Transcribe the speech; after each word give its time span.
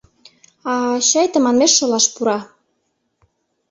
—А-а, 0.71 0.95
чай 1.09 1.27
тыманмеш 1.31 1.71
шолаш 1.77 2.05
пура. 2.13 2.37